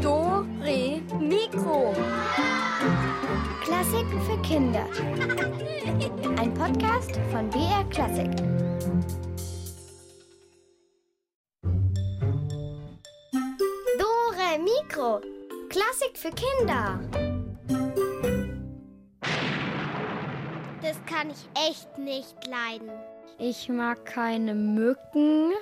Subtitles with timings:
[0.00, 1.92] Do, Re, Mikro.
[3.64, 4.86] Klassiken für Kinder.
[6.38, 8.30] Ein Podcast von BR Klassik.
[13.98, 15.20] Dore Mikro.
[15.70, 17.00] Klassik für Kinder.
[20.82, 22.90] Das kann ich echt nicht leiden.
[23.42, 25.54] Ich mag keine Mücken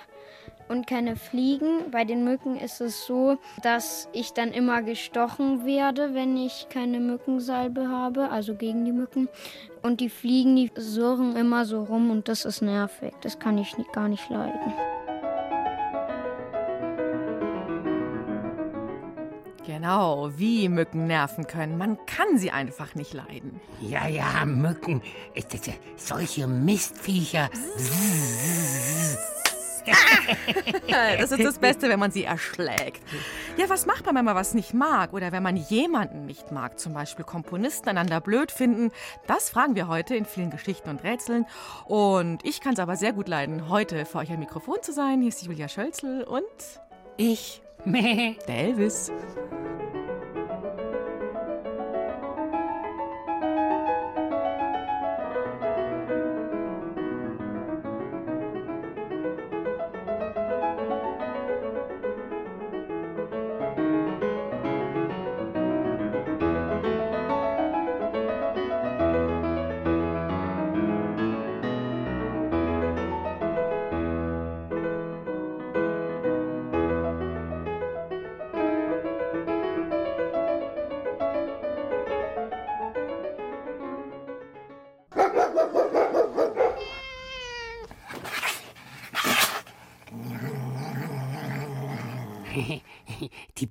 [0.68, 1.90] und keine Fliegen.
[1.90, 7.00] Bei den Mücken ist es so, dass ich dann immer gestochen werde, wenn ich keine
[7.00, 9.28] Mückensalbe habe, also gegen die Mücken.
[9.82, 13.14] Und die Fliegen, die surren immer so rum und das ist nervig.
[13.22, 14.72] Das kann ich nicht, gar nicht leiden.
[19.68, 21.78] Genau, wie Mücken nerven können.
[21.78, 23.60] Man kann sie einfach nicht leiden.
[23.80, 25.02] Ja, ja, Mücken.
[25.96, 27.50] Solche Mistviecher.
[31.18, 33.02] Das ist das Beste, wenn man sie erschlägt.
[33.56, 36.78] Ja, was macht man, wenn man was nicht mag oder wenn man jemanden nicht mag?
[36.78, 38.90] Zum Beispiel Komponisten einander blöd finden.
[39.26, 41.46] Das fragen wir heute in vielen Geschichten und Rätseln.
[41.86, 45.20] Und ich kann es aber sehr gut leiden, heute vor euch am Mikrofon zu sein.
[45.20, 46.44] Hier ist Julia Schölzel und
[47.16, 47.62] Ich.
[47.84, 49.10] der Elvis.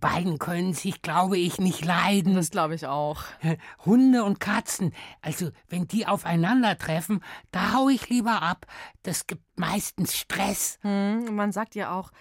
[0.08, 2.36] Beiden können sich, glaube ich, nicht leiden.
[2.36, 3.23] Das glaube ich auch.
[3.86, 8.67] Hunde und Katzen, also wenn die aufeinandertreffen, da hau ich lieber ab.
[9.03, 10.79] Das gibt meistens Stress.
[10.81, 12.12] Hm, man sagt ja auch,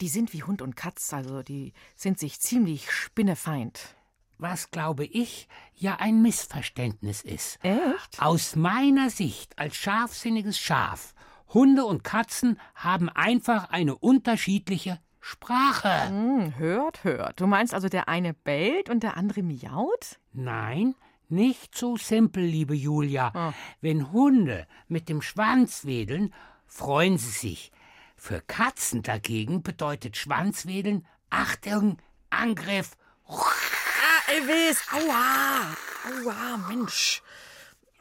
[0.00, 3.94] die sind wie Hund und Katz, also die sind sich ziemlich spinnefeind.
[4.38, 7.58] Was, glaube ich, ja ein Missverständnis ist.
[7.62, 8.20] Echt?
[8.20, 11.14] Aus meiner Sicht als scharfsinniges Schaf,
[11.52, 16.08] Hunde und Katzen haben einfach eine unterschiedliche Sprache.
[16.08, 17.40] Hm, hört, hört.
[17.40, 20.18] Du meinst also, der eine bellt und der andere miaut?
[20.34, 20.94] Nein,
[21.30, 23.32] nicht so simpel, liebe Julia.
[23.34, 23.54] Ah.
[23.80, 26.34] Wenn Hunde mit dem Schwanz wedeln,
[26.66, 27.72] freuen sie sich.
[28.16, 31.96] Für Katzen dagegen bedeutet Schwanzwedeln Achtung,
[32.28, 32.90] Angriff.
[33.26, 34.82] Ah, Elvis!
[34.92, 35.74] Aua!
[36.06, 37.22] Aua, Mensch!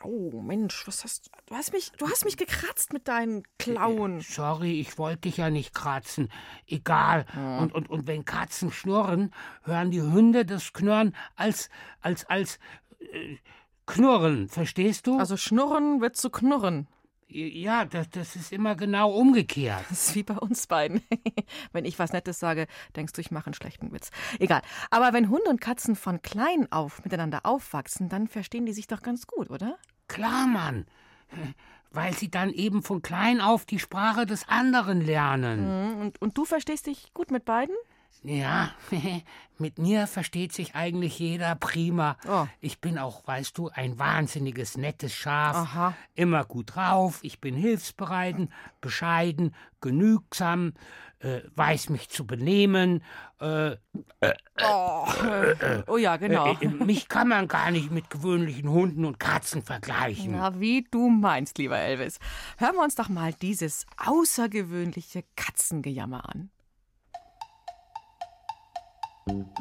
[0.03, 1.55] Oh, Mensch, was hast du?
[1.55, 4.21] Hast mich, du hast mich gekratzt mit deinen Klauen.
[4.21, 6.29] Sorry, ich wollte dich ja nicht kratzen.
[6.67, 7.25] Egal.
[7.59, 9.33] Und, und, und wenn Katzen schnurren,
[9.63, 11.69] hören die Hunde das Knurren als,
[12.01, 12.59] als, als
[12.99, 13.37] äh,
[13.85, 14.49] Knurren.
[14.49, 15.19] Verstehst du?
[15.19, 16.87] Also schnurren wird zu knurren.
[17.27, 19.85] ja, das, das ist immer genau umgekehrt.
[19.89, 21.01] Das ist wie bei uns beiden.
[21.71, 24.11] wenn ich was Nettes sage, denkst du, ich mache einen schlechten Witz.
[24.39, 24.61] Egal.
[24.91, 29.01] Aber wenn Hunde und Katzen von klein auf miteinander aufwachsen, dann verstehen die sich doch
[29.01, 29.77] ganz gut, oder?
[30.13, 30.85] Klar, Mann.
[31.91, 35.59] Weil sie dann eben von klein auf die Sprache des anderen lernen.
[35.93, 37.75] Hm, Und, und du verstehst dich gut mit beiden?
[38.23, 38.71] Ja,
[39.57, 42.15] mit mir versteht sich eigentlich jeder prima.
[42.27, 42.45] Oh.
[42.61, 45.55] Ich bin auch, weißt du, ein wahnsinniges, nettes Schaf.
[45.57, 45.93] Aha.
[46.15, 48.35] Immer gut drauf, ich bin hilfsbereit,
[48.81, 50.73] bescheiden, genügsam,
[51.23, 53.01] äh, weiß mich zu benehmen.
[53.39, 53.77] Äh, äh
[54.61, 55.07] oh.
[55.23, 55.97] Äh, oh.
[55.97, 56.53] ja, äh, genau.
[56.85, 60.33] mich kann man gar nicht mit gewöhnlichen Hunden und Katzen vergleichen.
[60.33, 62.19] Na, wie du meinst, lieber Elvis.
[62.57, 66.49] Hören wir uns doch mal dieses außergewöhnliche Katzengejammer an.
[69.25, 69.53] Musik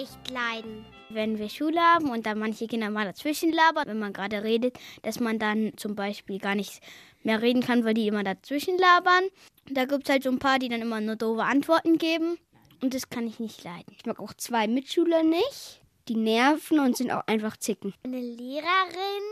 [0.00, 0.84] nicht leiden.
[1.08, 4.78] Wenn wir Schule haben und dann manche Kinder mal dazwischen labern, wenn man gerade redet,
[5.02, 6.80] dass man dann zum Beispiel gar nicht
[7.22, 9.24] mehr reden kann, weil die immer dazwischen labern.
[9.70, 12.38] Da gibt es halt so ein paar, die dann immer nur doofe Antworten geben.
[12.82, 13.94] Und das kann ich nicht leiden.
[13.96, 15.80] Ich mag auch zwei Mitschüler nicht.
[16.08, 17.94] Die nerven und sind auch einfach zicken.
[18.04, 19.26] Eine Lehrerin,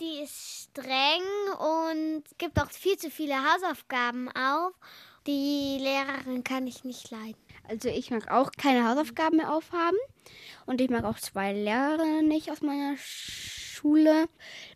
[0.00, 1.22] die ist streng
[1.58, 4.72] und gibt auch viel zu viele Hausaufgaben auf.
[5.26, 7.36] Die Lehrerin kann ich nicht leiden.
[7.66, 9.96] Also ich mag auch keine Hausaufgaben mehr aufhaben.
[10.66, 14.26] Und ich mag auch zwei Lehrerinnen nicht aus meiner Schule,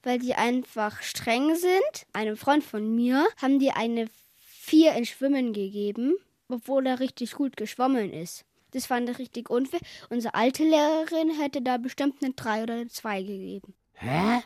[0.02, 2.06] weil die einfach streng sind.
[2.12, 4.08] Einem Freund von mir haben die eine
[4.38, 6.14] vier in Schwimmen gegeben,
[6.48, 8.44] obwohl er richtig gut geschwommen ist.
[8.72, 9.80] Das fand ich richtig unfair.
[10.10, 13.74] Unsere alte Lehrerin hätte da bestimmt eine drei oder eine zwei gegeben.
[13.94, 14.42] Hä?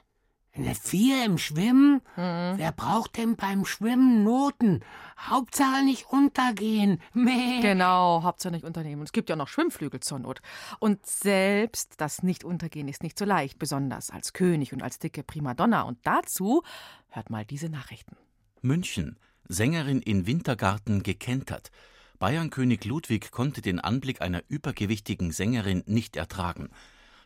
[0.54, 2.02] Eine Vier im Schwimmen?
[2.14, 4.80] Wer braucht denn beim Schwimmen Noten?
[5.18, 7.00] Hauptsache nicht untergehen.
[7.14, 7.62] Meh.
[7.62, 9.02] Genau, Hauptsache nicht unternehmen.
[9.02, 10.42] Es gibt ja noch Schwimmflügel zur Not.
[10.78, 15.82] Und selbst das Nicht-Untergehen ist nicht so leicht, besonders als König und als dicke Primadonna.
[15.82, 16.62] Und dazu
[17.08, 18.16] hört mal diese Nachrichten.
[18.60, 19.18] München.
[19.48, 21.70] Sängerin in Wintergarten gekentert.
[22.18, 26.68] Bayernkönig Ludwig konnte den Anblick einer übergewichtigen Sängerin nicht ertragen.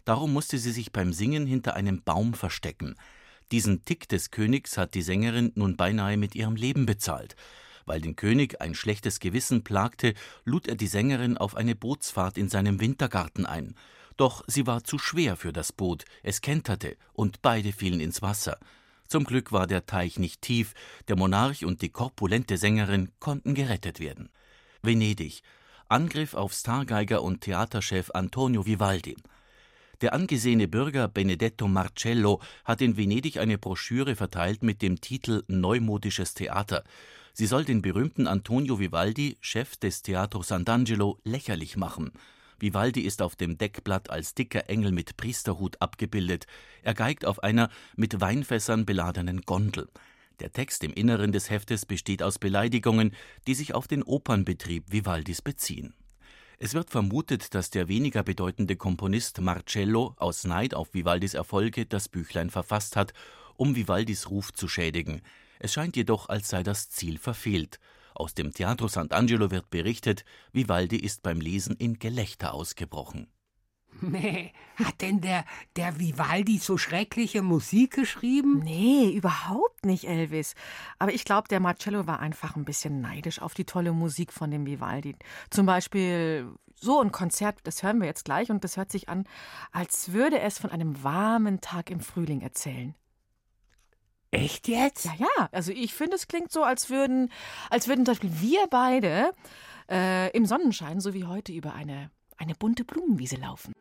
[0.04, 2.94] Darum musste sie sich beim Singen hinter einem Baum verstecken.
[3.52, 7.36] Diesen Tick des Königs hat die Sängerin nun beinahe mit ihrem Leben bezahlt.
[7.84, 10.14] Weil den König ein schlechtes Gewissen plagte,
[10.44, 13.76] lud er die Sängerin auf eine Bootsfahrt in seinem Wintergarten ein.
[14.16, 18.58] Doch sie war zu schwer für das Boot, es kenterte, und beide fielen ins Wasser.
[19.06, 20.74] Zum Glück war der Teich nicht tief,
[21.06, 24.30] der Monarch und die korpulente Sängerin konnten gerettet werden.
[24.82, 25.42] Venedig.
[25.88, 29.16] Angriff auf Stargeiger und Theaterchef Antonio Vivaldi.
[30.02, 36.34] Der angesehene Bürger Benedetto Marcello hat in Venedig eine Broschüre verteilt mit dem Titel Neumodisches
[36.34, 36.84] Theater.
[37.32, 42.12] Sie soll den berühmten Antonio Vivaldi, Chef des Teatro Sant'Angelo, lächerlich machen.
[42.58, 46.46] Vivaldi ist auf dem Deckblatt als dicker Engel mit Priesterhut abgebildet.
[46.82, 49.88] Er geigt auf einer mit Weinfässern beladenen Gondel.
[50.40, 53.12] Der Text im Inneren des Heftes besteht aus Beleidigungen,
[53.46, 55.94] die sich auf den Opernbetrieb Vivaldis beziehen.
[56.58, 62.08] Es wird vermutet, dass der weniger bedeutende Komponist Marcello aus Neid auf Vivaldis Erfolge das
[62.08, 63.12] Büchlein verfasst hat,
[63.56, 65.20] um Vivaldis Ruf zu schädigen.
[65.58, 67.78] Es scheint jedoch, als sei das Ziel verfehlt.
[68.14, 73.28] Aus dem Teatro Sant'Angelo wird berichtet, Vivaldi ist beim Lesen in Gelächter ausgebrochen.
[74.00, 74.50] Meh.
[74.76, 75.44] Hat denn der,
[75.76, 78.60] der Vivaldi so schreckliche Musik geschrieben?
[78.64, 80.54] Nee, überhaupt nicht, Elvis.
[80.98, 84.50] Aber ich glaube, der Marcello war einfach ein bisschen neidisch auf die tolle Musik von
[84.50, 85.16] dem Vivaldi.
[85.50, 86.48] Zum Beispiel
[86.78, 89.24] so ein Konzert, das hören wir jetzt gleich und das hört sich an,
[89.72, 92.94] als würde es von einem warmen Tag im Frühling erzählen.
[94.30, 95.06] Echt jetzt?
[95.06, 95.48] Ja, ja.
[95.52, 97.30] Also ich finde, es klingt so, als würden,
[97.70, 99.32] als würden zum Beispiel wir beide
[99.90, 103.72] äh, im Sonnenschein, so wie heute, über eine, eine bunte Blumenwiese laufen.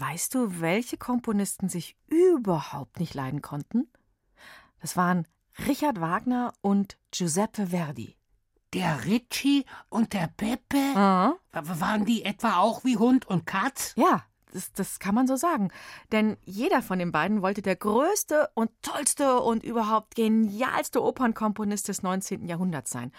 [0.00, 3.90] Weißt du, welche Komponisten sich überhaupt nicht leiden konnten?
[4.80, 5.26] Das waren
[5.66, 8.16] Richard Wagner und Giuseppe Verdi.
[8.72, 10.78] Der Ritchie und der Peppe?
[10.94, 11.34] Ah.
[11.52, 13.94] Waren die etwa auch wie Hund und Katz?
[13.96, 15.70] Ja, das, das kann man so sagen.
[16.12, 22.02] Denn jeder von den beiden wollte der größte und tollste und überhaupt genialste Opernkomponist des
[22.02, 22.46] 19.
[22.46, 23.12] Jahrhunderts sein.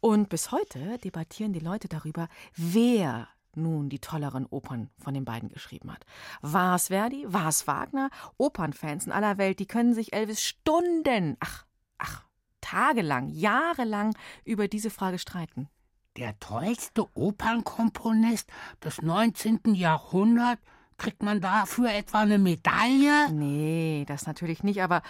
[0.00, 5.48] Und bis heute debattieren die Leute darüber, wer nun die tolleren Opern von den beiden
[5.48, 6.04] geschrieben hat.
[6.40, 7.24] War es Verdi?
[7.28, 8.10] War es Wagner?
[8.38, 11.64] Opernfans in aller Welt, die können sich Elvis Stunden, ach,
[11.98, 12.24] ach,
[12.60, 15.68] tagelang, jahrelang über diese Frage streiten.
[16.16, 18.50] Der tollste Opernkomponist
[18.84, 19.74] des 19.
[19.74, 20.62] Jahrhunderts?
[20.98, 23.32] Kriegt man dafür etwa eine Medaille?
[23.32, 25.02] Nee, das natürlich nicht, aber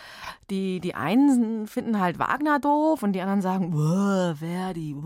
[0.49, 4.97] die, die einen finden halt Wagner doof und die anderen sagen, "Wuh, Verdi,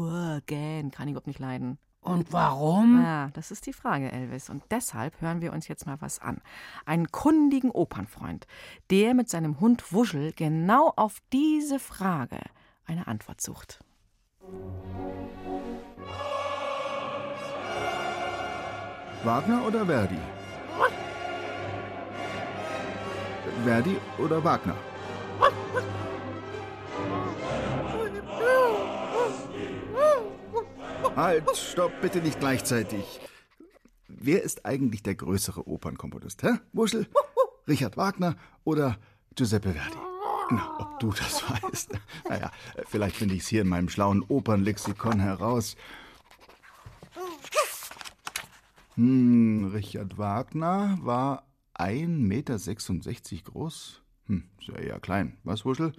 [0.47, 1.79] gähn, kann ich überhaupt nicht leiden.
[2.07, 3.03] Und warum?
[3.03, 4.49] Ja, das ist die Frage, Elvis.
[4.49, 6.41] Und deshalb hören wir uns jetzt mal was an.
[6.85, 8.47] Einen kundigen Opernfreund,
[8.91, 12.39] der mit seinem Hund Wuschel genau auf diese Frage
[12.85, 13.81] eine Antwort sucht.
[19.25, 20.19] Wagner oder Verdi?
[23.65, 24.77] Verdi oder Wagner?
[31.17, 33.21] Halt, stopp, bitte nicht gleichzeitig.
[34.09, 36.59] Wer ist eigentlich der größere Opernkomponist, hä?
[36.73, 37.07] Wuschel,
[37.69, 38.99] Richard Wagner oder
[39.35, 39.97] Giuseppe Verdi?
[40.51, 41.91] Na, ob du das weißt.
[42.29, 42.51] Naja,
[42.87, 45.77] vielleicht finde ich es hier in meinem schlauen Opernlexikon heraus.
[48.95, 54.03] Hm, Richard Wagner war 1,66 Meter groß.
[54.27, 55.37] Hm, ist ja eher klein.
[55.45, 55.93] Was, Wuschel?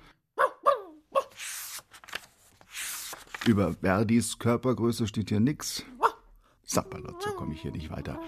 [3.48, 5.84] Über Verdis Körpergröße steht hier nix.
[6.63, 8.20] Sapperlot, so komme ich hier nicht weiter.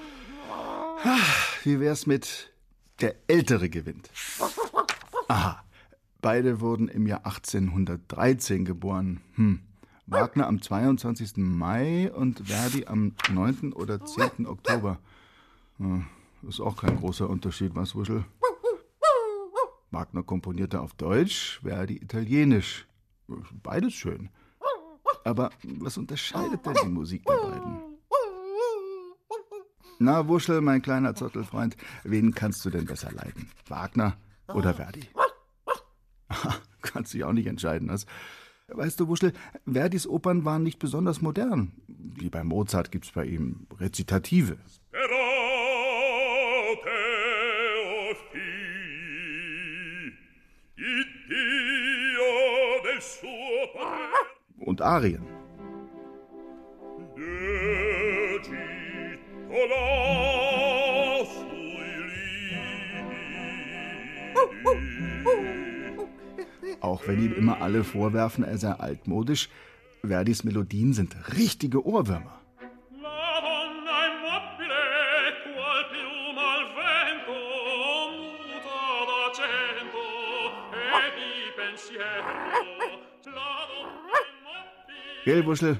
[0.49, 1.17] Ah,
[1.63, 2.53] Wie wär's mit
[3.01, 4.09] der Ältere gewinnt?
[5.27, 5.61] Aha,
[6.21, 9.19] beide wurden im Jahr 1813 geboren.
[9.35, 9.59] Hm.
[10.05, 11.33] Wagner am 22.
[11.37, 13.73] Mai und Verdi am 9.
[13.73, 14.47] oder 10.
[14.47, 14.99] Oktober.
[15.77, 16.07] Hm,
[16.47, 18.23] Ist auch kein großer Unterschied, was, Wuschel?
[19.91, 22.87] Wagner komponierte auf Deutsch, Verdi italienisch.
[23.63, 24.29] Beides schön.
[25.23, 27.79] Aber was unterscheidet denn die Musik der beiden?
[29.99, 33.49] Na, Wuschel, mein kleiner Zottelfreund, wen kannst du denn besser leiden?
[33.67, 34.15] Wagner
[34.47, 35.01] oder Verdi?
[36.81, 37.89] Kannst dich auch nicht entscheiden.
[37.89, 38.05] Das.
[38.69, 39.33] Weißt du, Wuschel,
[39.65, 41.73] Verdis Opern waren nicht besonders modern.
[41.87, 44.57] Wie bei Mozart gibt's bei ihm Rezitative.
[54.59, 55.25] Und Arien.
[66.81, 69.49] Auch wenn ihm immer alle vorwerfen, er sei altmodisch,
[70.01, 72.38] Verdis Melodien sind richtige Ohrwürmer.
[85.29, 85.77] Gell, Wuschel?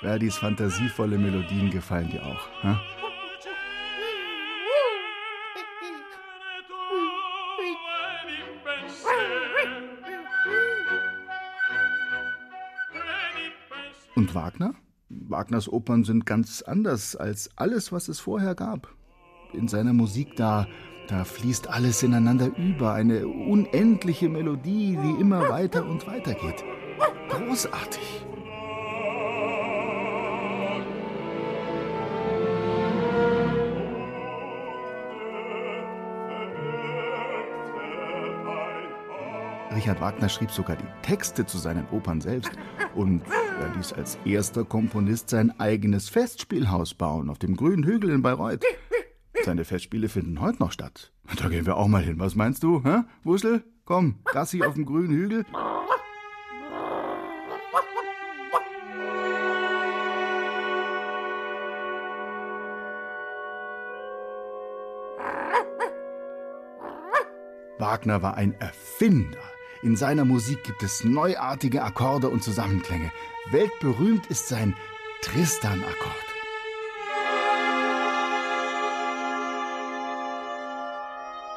[0.00, 2.48] Verdis fantasievolle Melodien gefallen dir auch.
[2.60, 2.76] Hm?
[14.16, 14.74] Und Wagner?
[15.08, 18.94] Wagners Opern sind ganz anders als alles, was es vorher gab.
[19.54, 20.66] In seiner Musik da,
[21.08, 26.62] da fließt alles ineinander über, eine unendliche Melodie, die immer weiter und weiter geht.
[27.30, 28.26] Großartig.
[39.80, 42.50] Richard Wagner schrieb sogar die Texte zu seinen Opern selbst
[42.94, 43.22] und
[43.58, 48.62] er ließ als erster Komponist sein eigenes Festspielhaus bauen auf dem grünen Hügel in Bayreuth.
[49.42, 51.12] Seine Festspiele finden heute noch statt.
[51.34, 52.18] Da gehen wir auch mal hin.
[52.18, 53.04] Was meinst du, hä?
[53.24, 53.64] Wuschel?
[53.86, 55.46] Komm, Gassi auf dem grünen Hügel.
[67.78, 69.49] Wagner war ein Erfinder.
[69.82, 73.10] In seiner Musik gibt es neuartige Akkorde und Zusammenklänge.
[73.50, 74.76] Weltberühmt ist sein
[75.22, 76.14] Tristan-Akkord.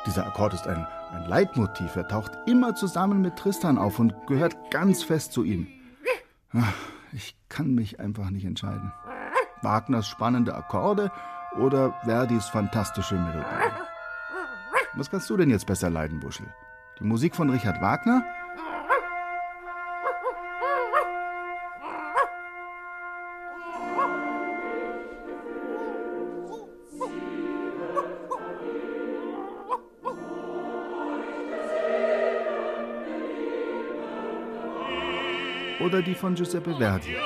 [0.06, 1.98] Dieser Akkord ist ein, ein Leitmotiv.
[1.98, 5.68] Er taucht immer zusammen mit Tristan auf und gehört ganz fest zu ihm.
[7.12, 8.94] Ich kann mich einfach nicht entscheiden.
[9.62, 11.12] Wagners spannende Akkorde
[11.58, 13.46] oder Verdis fantastische Melodie.
[14.96, 16.48] Was kannst du denn jetzt besser leiden, Buschel?
[17.04, 18.24] Die Musik von Richard Wagner?
[35.82, 37.18] Oder die von Giuseppe Verdi?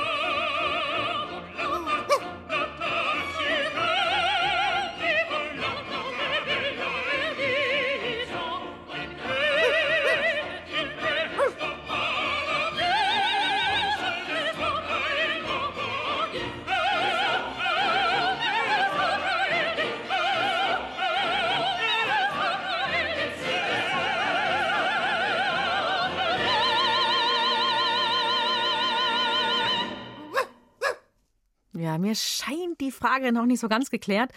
[32.97, 34.31] Frage noch nicht so ganz geklärt.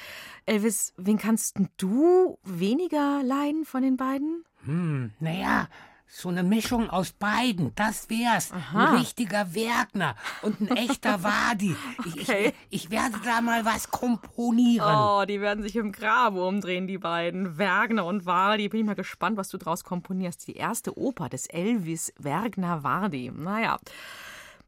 [0.47, 4.45] Elvis, wen kannst du weniger leiden von den beiden?
[4.65, 5.69] Hm, naja,
[6.13, 8.51] so eine Mischung aus beiden, das wär's.
[8.53, 8.89] Aha.
[8.91, 11.77] Ein richtiger Werkner und ein echter Wadi.
[12.05, 12.53] Ich, Okay.
[12.71, 14.85] ich, ich werde da mal was komponieren.
[14.99, 17.59] Oh, die werden sich im Grabe umdrehen, die beiden.
[17.59, 18.69] Wagner und Vardi.
[18.69, 20.49] Bin ich mal gespannt, was du draus komponierst.
[20.49, 23.31] Die erste Oper des Elvis Wagner Vardi.
[23.33, 23.79] Naja.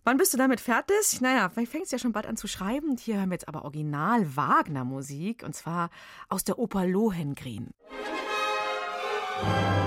[0.05, 1.21] Wann bist du damit fertig?
[1.21, 2.97] Naja, vielleicht fängst du ja schon bald an zu schreiben.
[2.97, 5.45] Hier hören wir jetzt aber Original Wagner-Musik.
[5.45, 5.91] Und zwar
[6.29, 7.69] aus der Oper Lohengrin.
[9.45, 9.82] Mann,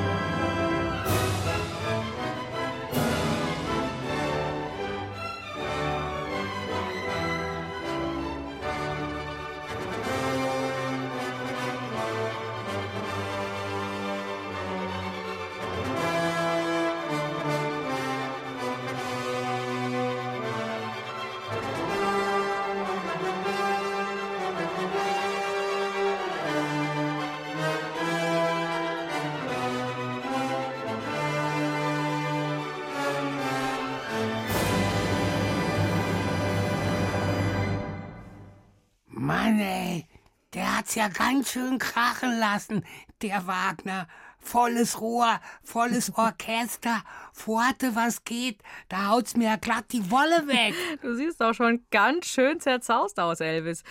[40.96, 42.84] hat's ja ganz schön krachen lassen,
[43.22, 44.08] der Wagner.
[44.40, 50.76] Volles Rohr, volles Orchester, Pforte, was geht, da haut's mir ja glatt die Wolle weg.
[51.02, 53.84] Du siehst auch schon ganz schön zerzaust aus, Elvis.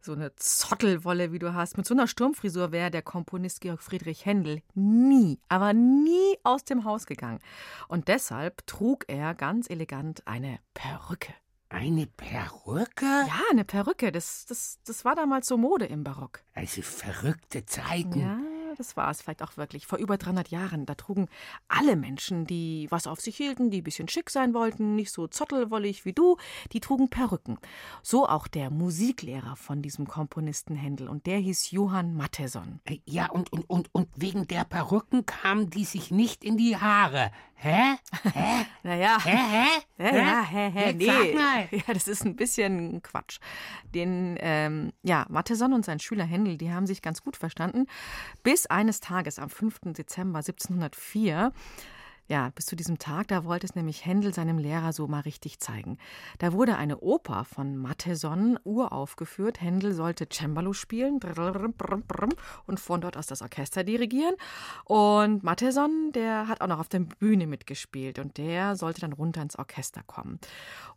[0.00, 1.76] So eine Zottelwolle, wie du hast.
[1.76, 6.84] Mit so einer Sturmfrisur wäre der Komponist Georg Friedrich Händel nie, aber nie aus dem
[6.84, 7.40] Haus gegangen.
[7.86, 11.34] Und deshalb trug er ganz elegant eine Perücke.
[11.72, 13.04] Eine Perücke?
[13.06, 14.10] Ja, eine Perücke.
[14.10, 16.40] Das, das, das war damals so Mode im Barock.
[16.52, 18.20] Also verrückte Zeiten.
[18.20, 18.38] Ja,
[18.80, 19.86] das war es vielleicht auch wirklich.
[19.86, 21.28] Vor über 300 Jahren, da trugen
[21.68, 25.26] alle Menschen, die was auf sich hielten, die ein bisschen schick sein wollten, nicht so
[25.28, 26.38] zottelwollig wie du,
[26.72, 27.58] die trugen Perücken.
[28.02, 31.08] So auch der Musiklehrer von diesem Komponisten Händel.
[31.08, 32.80] Und der hieß Johann Matteson.
[32.84, 36.76] Äh, Ja, und, und, und, und wegen der Perücken kamen die sich nicht in die
[36.76, 37.30] Haare.
[37.62, 37.96] Hä?
[38.32, 38.66] Hä?
[38.82, 39.18] Naja.
[39.22, 39.36] Hä?
[39.36, 39.66] Hä?
[39.98, 41.04] Ja, ja, hä, hä, nee.
[41.04, 41.68] sag mal.
[41.86, 43.38] Ja, das ist ein bisschen Quatsch.
[43.94, 47.84] Den, ähm, ja, Matteson und sein Schüler Händel, die haben sich ganz gut verstanden.
[48.42, 49.80] Bis eines Tages am 5.
[49.92, 51.52] Dezember 1704,
[52.30, 55.58] ja, bis zu diesem Tag, da wollte es nämlich Händel seinem Lehrer so mal richtig
[55.58, 55.98] zeigen.
[56.38, 59.60] Da wurde eine Oper von Matteson uraufgeführt.
[59.60, 61.18] Händel sollte Cembalo spielen
[62.66, 64.36] und von dort aus das Orchester dirigieren.
[64.84, 69.42] Und Matteson, der hat auch noch auf der Bühne mitgespielt und der sollte dann runter
[69.42, 70.38] ins Orchester kommen.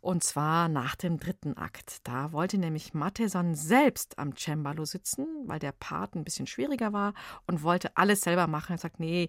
[0.00, 2.06] Und zwar nach dem dritten Akt.
[2.06, 7.12] Da wollte nämlich Matteson selbst am Cembalo sitzen, weil der Part ein bisschen schwieriger war
[7.48, 8.74] und wollte alles selber machen.
[8.74, 9.28] Er sagt, nee,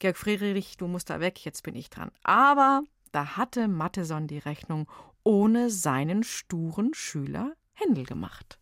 [0.00, 2.10] Georg Friedrich, du musst da weg, jetzt bin ich dran.
[2.22, 2.82] Aber
[3.12, 4.86] da hatte Matteson die Rechnung
[5.24, 8.58] ohne seinen sturen Schüler Händel gemacht.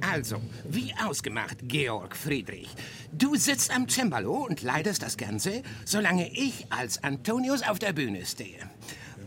[0.00, 2.70] Also, wie ausgemacht, Georg Friedrich.
[3.12, 8.24] Du sitzt am Cembalo und leidest das Ganze, solange ich als Antonius auf der Bühne
[8.24, 8.70] stehe.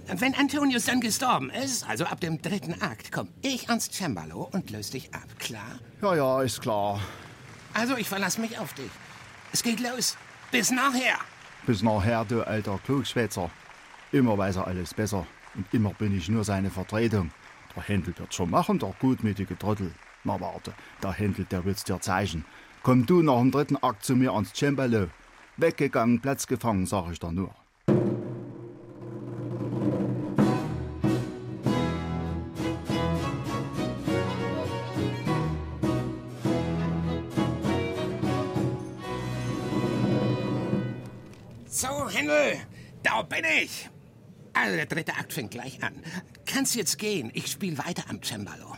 [0.07, 4.71] Wenn Antonius dann gestorben ist, also ab dem dritten Akt, komm ich ans Cembalo und
[4.71, 5.79] löse dich ab, klar?
[6.01, 6.99] Ja, ja, ist klar.
[7.73, 8.91] Also, ich verlasse mich auf dich.
[9.53, 10.17] Es geht los.
[10.51, 11.19] Bis nachher.
[11.67, 13.52] Bis nachher, du alter Klugschwätzer.
[14.12, 15.28] Immer weiß er alles besser.
[15.54, 17.32] Und immer bin ich nur seine Vertretung.
[17.76, 19.91] Der Händel wird schon machen, der gutmütige Trottel.
[20.24, 22.45] Na warte, der Händel, der wird's dir zeigen.
[22.84, 25.08] Komm du nach dem dritten Akt zu mir ans Cembalo.
[25.58, 27.54] Weggegangen, Platz gefangen, sag ich dir nur.
[43.23, 43.89] Bin ich.
[44.53, 45.93] Also, der dritte Akt fängt gleich an.
[46.45, 48.75] Kannst jetzt gehen, ich spiele weiter am Cembalo.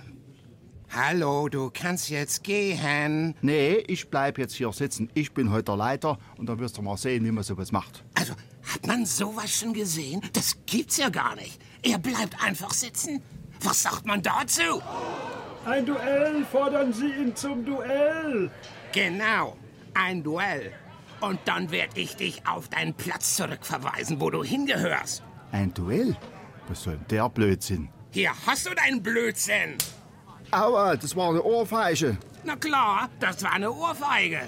[0.95, 3.33] Hallo, du kannst jetzt gehen.
[3.41, 5.09] Nee, ich bleib jetzt hier sitzen.
[5.15, 8.03] Ich bin heute der Leiter und dann wirst du mal sehen, wie man sowas macht.
[8.13, 8.33] Also,
[8.71, 10.21] hat man sowas schon gesehen?
[10.33, 11.59] Das gibt's ja gar nicht.
[11.81, 13.23] Er bleibt einfach sitzen.
[13.61, 14.81] Was sagt man dazu?
[15.65, 18.51] Ein Duell, fordern Sie ihn zum Duell.
[18.91, 19.57] Genau,
[19.95, 20.73] ein Duell.
[21.23, 25.23] Und dann werde ich dich auf deinen Platz zurückverweisen, wo du hingehörst.
[25.53, 26.17] Ein Duell?
[26.67, 27.87] Was soll denn der Blödsinn?
[28.11, 29.77] Hier hast du deinen Blödsinn.
[30.51, 32.17] Aua, das war eine Ohrfeige.
[32.43, 34.41] Na klar, das war eine Ohrfeige.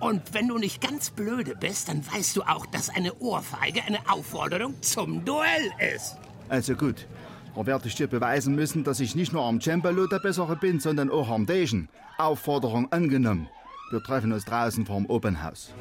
[0.00, 3.98] Und wenn du nicht ganz blöde bist, dann weißt du auch, dass eine Ohrfeige eine
[4.10, 6.16] Aufforderung zum Duell ist.
[6.48, 7.06] Also gut,
[7.54, 10.80] da werde ich dir beweisen müssen, dass ich nicht nur am Cembalo der Bessere bin,
[10.80, 11.90] sondern auch am Deschen.
[12.16, 13.46] Aufforderung angenommen.
[13.90, 15.74] Wir treffen uns draußen vorm Opernhaus.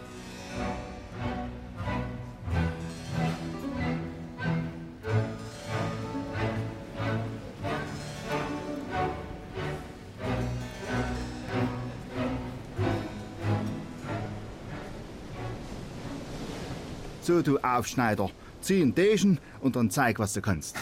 [17.24, 20.76] So, du Aufschneider, zieh einen Degen und dann zeig, was du kannst.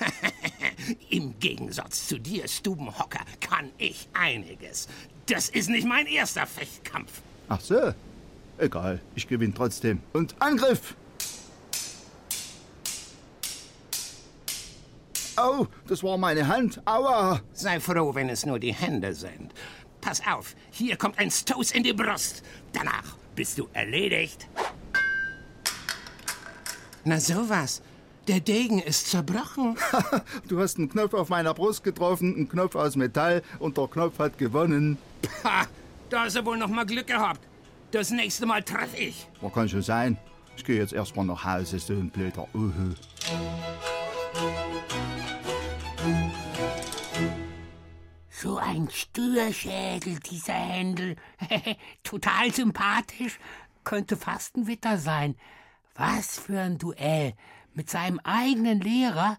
[1.10, 4.86] Im Gegensatz zu dir, Stubenhocker, kann ich einiges.
[5.26, 7.20] Das ist nicht mein erster Fechtkampf.
[7.48, 7.94] Ach so,
[8.58, 10.00] egal, ich gewinne trotzdem.
[10.12, 10.94] Und Angriff!
[15.36, 16.80] Oh, das war meine Hand.
[16.86, 17.40] Aua!
[17.54, 19.52] Sei froh, wenn es nur die Hände sind.
[20.00, 22.44] Pass auf, hier kommt ein Stoß in die Brust.
[22.72, 24.46] Danach bist du erledigt.
[27.04, 27.82] Na sowas.
[28.28, 29.76] Der Degen ist zerbrochen.
[30.48, 34.18] Du hast einen Knopf auf meiner Brust getroffen, einen Knopf aus Metall und der Knopf
[34.18, 34.98] hat gewonnen.
[35.42, 35.66] Ha,
[36.08, 37.40] da hast du wohl noch mal Glück gehabt.
[37.90, 39.26] Das nächste Mal treffe ich.
[39.40, 40.16] Was kann schon sein?
[40.56, 42.94] Ich gehe jetzt erstmal nach Hause, so ein blöder Uhu.
[48.30, 51.16] So ein Störschädel, dieser Händel.
[52.04, 53.38] Total sympathisch.
[53.84, 55.34] Könnte fast ein Witter sein.
[55.94, 57.34] Was für ein Duell.
[57.74, 59.38] Mit seinem eigenen Lehrer.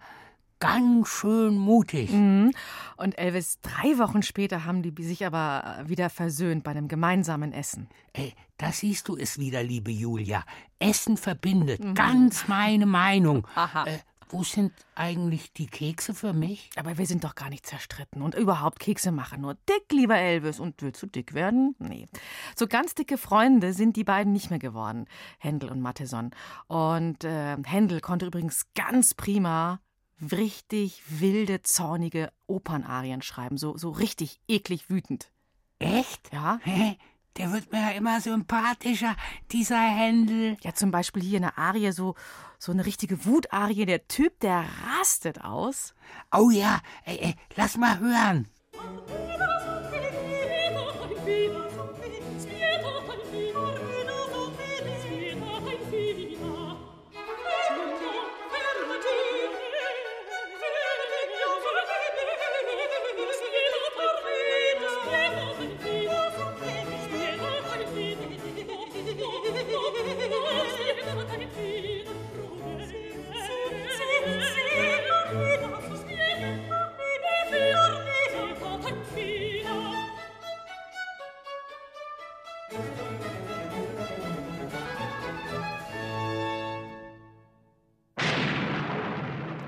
[0.60, 2.10] Ganz schön mutig.
[2.12, 2.52] Mhm.
[2.96, 7.90] Und Elvis, drei Wochen später haben die sich aber wieder versöhnt bei einem gemeinsamen Essen.
[8.14, 10.46] Ey, da siehst du es wieder, liebe Julia.
[10.80, 11.82] Essen verbindet.
[11.96, 13.46] Ganz meine Meinung.
[13.56, 13.86] Aha.
[13.88, 16.70] Äh, wo sind eigentlich die Kekse für mich?
[16.76, 18.22] Aber wir sind doch gar nicht zerstritten.
[18.22, 20.60] Und überhaupt, Kekse machen nur dick, lieber Elvis.
[20.60, 21.76] Und willst du dick werden?
[21.80, 22.08] Nee.
[22.56, 25.06] So ganz dicke Freunde sind die beiden nicht mehr geworden,
[25.40, 26.32] Händel und Matheson.
[26.68, 29.80] Und äh, Händel konnte übrigens ganz prima
[30.32, 33.58] richtig wilde, zornige Opernarien schreiben.
[33.58, 35.32] So, so richtig eklig wütend.
[35.80, 36.32] Echt?
[36.32, 36.60] Ja?
[37.38, 39.16] Der wird mir ja immer sympathischer,
[39.52, 40.56] dieser Händel.
[40.62, 42.14] Ja, zum Beispiel hier eine Arie, so,
[42.60, 43.86] so eine richtige Wutarie.
[43.86, 44.66] Der Typ, der
[45.00, 45.96] rastet aus.
[46.32, 48.48] Oh ja, ey, ey, lass mal hören.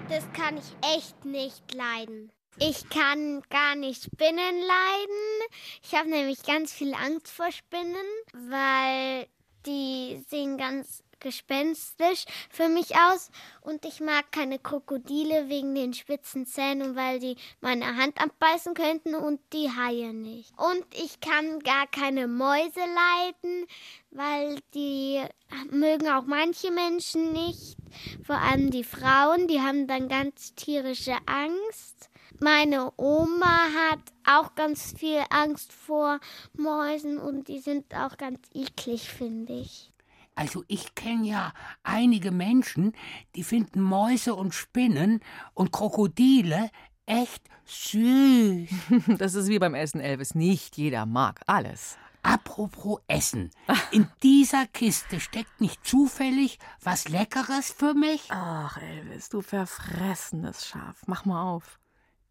[0.10, 2.32] Das kann ich echt nicht leiden.
[2.60, 5.50] Ich kann gar nicht Spinnen leiden.
[5.84, 9.28] Ich habe nämlich ganz viel Angst vor Spinnen, weil
[9.65, 13.30] die sehen ganz gespenstisch für mich aus.
[13.62, 19.15] Und ich mag keine Krokodile wegen den spitzen Zähnen weil die meine Hand abbeißen könnten
[19.15, 20.54] und die Haie nicht.
[20.58, 23.65] Und ich kann gar keine Mäuse leiden,
[24.12, 25.21] weil die
[25.69, 27.78] mögen auch manche Menschen nicht.
[28.23, 32.10] Vor allem die Frauen, die haben dann ganz tierische Angst.
[32.39, 36.19] Meine Oma hat auch ganz viel Angst vor
[36.54, 39.91] Mäusen und die sind auch ganz eklig, finde ich.
[40.36, 42.93] Also ich kenne ja einige Menschen,
[43.36, 45.21] die finden Mäuse und Spinnen
[45.54, 46.69] und Krokodile
[47.06, 48.69] echt süß.
[49.17, 50.36] Das ist wie beim Essen, Elvis.
[50.36, 51.98] Nicht jeder mag alles.
[52.21, 53.52] Apropos Essen.
[53.91, 58.28] In dieser Kiste steckt nicht zufällig was Leckeres für mich?
[58.30, 61.04] Ach, Elvis, du verfressenes Schaf.
[61.06, 61.80] Mach mal auf.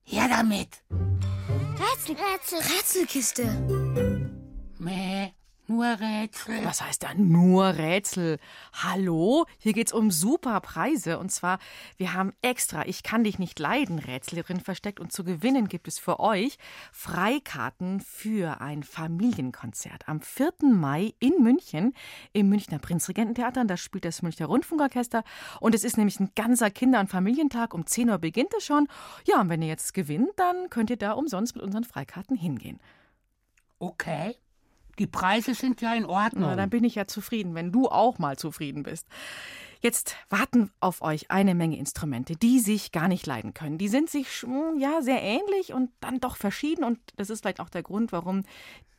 [0.02, 0.82] Her damit.
[0.90, 3.44] Rätsel, Rätsel, Rätselkiste.
[4.78, 5.32] Mäh,
[5.66, 6.64] nur Rätsel.
[6.64, 8.38] Was heißt da nur Rätsel?
[8.72, 9.46] Hallo?
[9.58, 11.18] Hier geht's um super Preise.
[11.18, 11.58] Und zwar,
[11.96, 15.00] wir haben extra Ich kann dich nicht leiden Rätsel drin versteckt.
[15.00, 16.58] Und zu gewinnen gibt es für euch
[16.92, 20.52] Freikarten für ein Familienkonzert am 4.
[20.62, 21.94] Mai in München
[22.32, 23.64] im Münchner Prinzregententheater.
[23.64, 25.24] Da spielt das Münchner Rundfunkorchester.
[25.60, 27.74] Und es ist nämlich ein ganzer Kinder- und Familientag.
[27.74, 28.88] Um 10 Uhr beginnt es schon.
[29.26, 32.80] Ja, und wenn ihr jetzt gewinnt, dann könnt ihr da umsonst mit unseren Freikarten hingehen.
[33.78, 34.36] Okay.
[34.98, 36.50] Die Preise sind ja in Ordnung.
[36.50, 39.06] Na, dann bin ich ja zufrieden, wenn du auch mal zufrieden bist.
[39.80, 43.76] Jetzt warten auf euch eine Menge Instrumente, die sich gar nicht leiden können.
[43.76, 47.60] Die sind sich sch- ja sehr ähnlich und dann doch verschieden und das ist vielleicht
[47.60, 48.44] auch der Grund, warum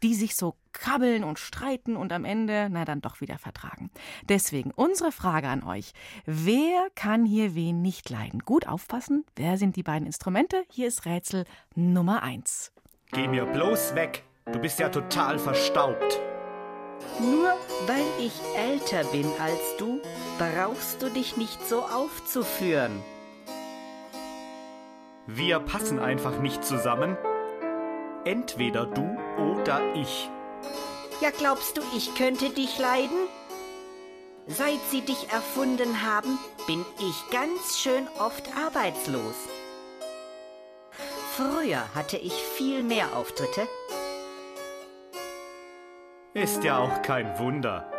[0.04, 3.90] die sich so krabbeln und streiten und am Ende na dann doch wieder vertragen.
[4.30, 5.94] Deswegen unsere Frage an euch:
[6.26, 8.42] Wer kann hier wen nicht leiden?
[8.42, 9.26] Gut aufpassen.
[9.36, 10.64] Wer sind die beiden Instrumente?
[10.70, 12.72] Hier ist Rätsel Nummer eins.
[13.12, 14.24] Geh mir bloß weg.
[14.52, 16.20] Du bist ja total verstaubt.
[17.20, 17.56] Nur
[17.88, 20.02] weil ich älter bin als du,
[20.38, 23.04] brauchst du dich nicht so aufzuführen.
[25.26, 27.18] Wir passen einfach nicht zusammen.
[28.24, 30.30] Entweder du oder ich.
[31.22, 33.28] Ja, glaubst du, ich könnte dich leiden?
[34.46, 39.36] Seit sie dich erfunden haben, bin ich ganz schön oft arbeitslos.
[41.36, 43.68] Früher hatte ich viel mehr Auftritte.
[46.36, 47.90] Ist ja auch kein Wunder.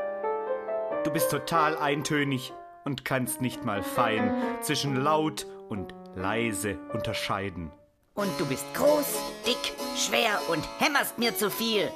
[1.04, 2.52] Du bist total eintönig
[2.84, 7.72] und kannst nicht mal fein zwischen laut und leise unterscheiden.
[8.12, 11.90] Und du bist groß, dick, schwer und hämmerst mir zu viel.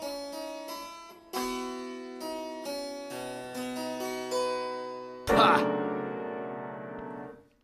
[5.27, 5.61] Pah!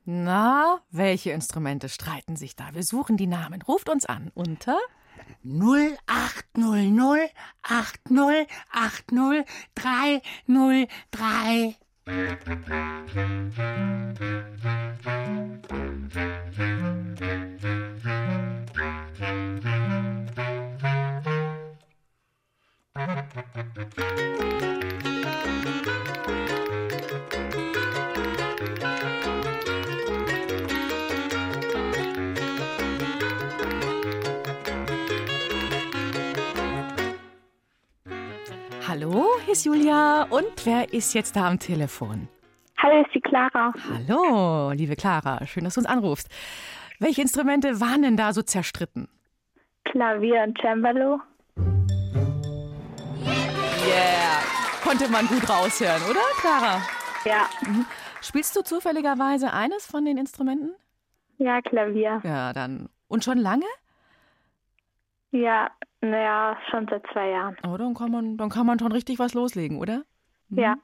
[0.04, 2.74] Na, welche Instrumente streiten sich da?
[2.74, 3.62] Wir suchen die Namen.
[3.62, 4.78] Ruft uns an unter
[5.44, 7.30] 0800
[7.62, 11.76] 80 80 303.
[38.98, 40.22] Hallo, hier ist Julia.
[40.30, 42.28] Und wer ist jetzt da am Telefon?
[42.78, 43.70] Hallo, ist die Clara.
[43.92, 45.44] Hallo, liebe Clara.
[45.44, 46.30] Schön, dass du uns anrufst.
[46.98, 49.06] Welche Instrumente waren denn da so zerstritten?
[49.84, 51.20] Klavier und Cembalo.
[53.86, 54.40] Yeah.
[54.82, 56.80] Konnte man gut raushören, oder, Clara?
[57.26, 57.50] Ja.
[57.68, 57.84] Mhm.
[58.22, 60.74] Spielst du zufälligerweise eines von den Instrumenten?
[61.36, 62.22] Ja, Klavier.
[62.24, 62.88] Ja, dann.
[63.08, 63.66] Und schon lange?
[65.36, 65.70] Ja,
[66.00, 67.56] naja, schon seit zwei Jahren.
[67.66, 70.04] Oh, dann kann man, dann kann man schon richtig was loslegen, oder?
[70.48, 70.58] Mhm.
[70.58, 70.76] Ja.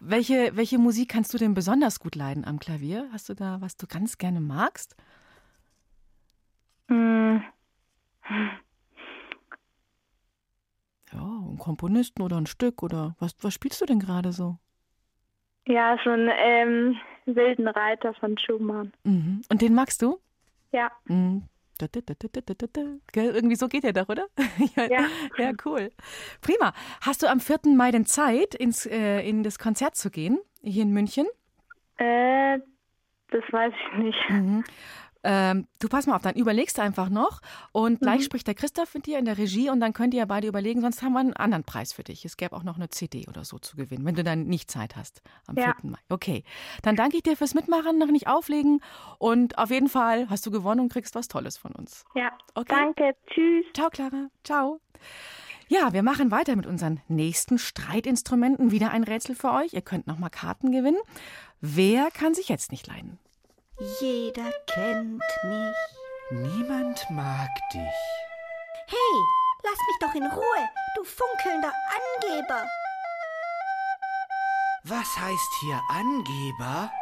[0.00, 3.08] Welche, welche Musik kannst du denn besonders gut leiden am Klavier?
[3.12, 4.96] Hast du da, was du ganz gerne magst?
[6.88, 7.44] Hm.
[11.12, 14.58] Ja, einen Komponisten oder ein Stück oder was, was spielst du denn gerade so?
[15.68, 18.92] Ja, so einen ähm, wilden Reiter von Schumann.
[19.04, 19.42] Mhm.
[19.48, 20.18] Und den magst du?
[20.72, 20.90] Ja.
[21.04, 21.44] Mhm.
[21.88, 22.14] Da, da,
[22.72, 22.80] da,
[23.22, 24.26] Irgendwie so geht der doch, oder?
[24.76, 25.06] ja, Ja.
[25.38, 25.90] ja, cool.
[26.40, 26.72] Prima.
[27.00, 27.74] Hast du am 4.
[27.76, 31.26] Mai denn Zeit, ins, äh, in das Konzert zu gehen, hier in München?
[31.98, 32.58] Äh,
[33.30, 34.30] das weiß ich nicht.
[34.30, 34.64] Mhm.
[35.24, 37.40] Ähm, du pass mal auf, dann überlegst du einfach noch
[37.72, 38.24] und gleich Mhm.
[38.24, 40.80] spricht der Christoph mit dir in der Regie und dann könnt ihr ja beide überlegen,
[40.80, 42.24] sonst haben wir einen anderen Preis für dich.
[42.24, 44.96] Es gäbe auch noch eine CD oder so zu gewinnen, wenn du dann nicht Zeit
[44.96, 45.74] hast am Ja.
[45.80, 45.90] 4.
[45.92, 45.98] Mai.
[46.08, 46.44] Okay,
[46.82, 48.80] dann danke ich dir fürs Mitmachen, noch nicht auflegen
[49.18, 52.04] und auf jeden Fall hast du gewonnen und kriegst was Tolles von uns.
[52.14, 52.30] Ja.
[52.54, 52.74] Okay.
[52.74, 53.14] Danke.
[53.32, 53.64] Tschüss.
[53.74, 54.28] Ciao, Clara.
[54.44, 54.80] Ciao.
[55.68, 58.72] Ja, wir machen weiter mit unseren nächsten Streitinstrumenten.
[58.72, 59.72] Wieder ein Rätsel für euch.
[59.72, 60.98] Ihr könnt nochmal Karten gewinnen.
[61.60, 63.18] Wer kann sich jetzt nicht leiden?
[64.00, 65.76] Jeder kennt mich.
[66.30, 68.00] Niemand mag dich.
[68.86, 69.14] Hey,
[69.64, 72.64] lass mich doch in Ruhe, du funkelnder Angeber.
[74.84, 76.92] Was heißt hier Angeber?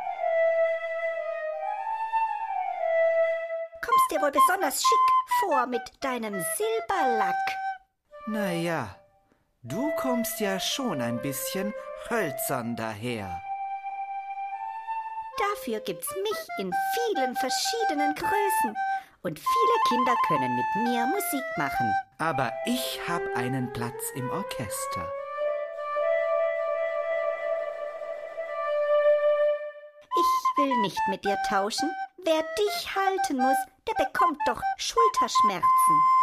[3.84, 7.36] Kommst dir wohl besonders schick vor mit deinem Silberlack.
[8.26, 8.96] Naja,
[9.62, 11.74] du kommst ja schon ein bisschen
[12.08, 13.42] hölzern daher.
[15.40, 18.76] Dafür gibt's mich in vielen verschiedenen Größen.
[19.22, 21.92] Und viele Kinder können mit mir Musik machen.
[22.18, 25.12] Aber ich hab einen Platz im Orchester.
[30.12, 31.90] Ich will nicht mit dir tauschen.
[32.18, 33.56] Wer dich halten muss,
[33.88, 36.19] der bekommt doch Schulterschmerzen.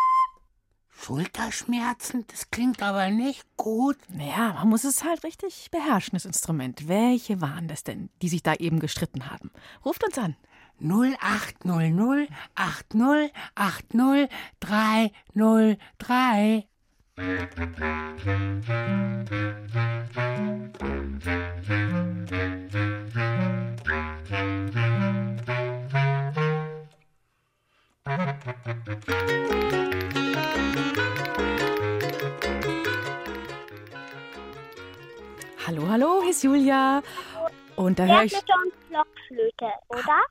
[1.00, 3.98] Schulterschmerzen, das klingt aber nicht gut.
[4.10, 6.90] Naja, man muss es halt richtig beherrschen, das Instrument.
[6.90, 9.52] Welche waren das denn, die sich da eben gestritten haben?
[9.86, 10.36] Ruft uns an.
[10.82, 14.30] 0800 80 80
[14.60, 16.68] 303.
[35.68, 37.04] Hallo, hallo, hier ist Julia.
[37.76, 38.34] Und da höre ich.
[38.34, 40.22] Und Blockflöte, oder?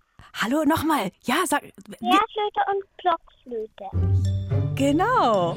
[0.43, 1.11] Hallo, nochmal.
[1.25, 1.61] Ja, sag.
[1.61, 4.75] Querflöte und Blockflöte.
[4.75, 5.57] Genau.